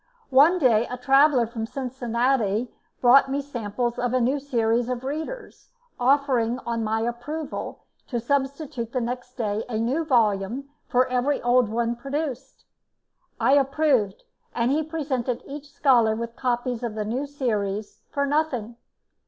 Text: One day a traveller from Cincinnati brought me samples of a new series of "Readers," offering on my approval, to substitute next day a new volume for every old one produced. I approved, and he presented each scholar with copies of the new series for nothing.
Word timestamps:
One 0.31 0.57
day 0.57 0.87
a 0.89 0.97
traveller 0.97 1.45
from 1.45 1.67
Cincinnati 1.67 2.71
brought 3.01 3.29
me 3.29 3.39
samples 3.39 3.99
of 3.99 4.15
a 4.15 4.19
new 4.19 4.39
series 4.39 4.89
of 4.89 5.03
"Readers," 5.03 5.69
offering 5.99 6.57
on 6.65 6.83
my 6.83 7.01
approval, 7.01 7.81
to 8.07 8.19
substitute 8.19 8.95
next 8.95 9.35
day 9.35 9.63
a 9.69 9.77
new 9.77 10.03
volume 10.03 10.67
for 10.87 11.07
every 11.07 11.39
old 11.43 11.69
one 11.69 11.95
produced. 11.95 12.65
I 13.39 13.51
approved, 13.53 14.23
and 14.55 14.71
he 14.71 14.81
presented 14.81 15.43
each 15.45 15.71
scholar 15.71 16.15
with 16.15 16.35
copies 16.35 16.81
of 16.81 16.95
the 16.95 17.05
new 17.05 17.27
series 17.27 17.99
for 18.09 18.25
nothing. 18.25 18.77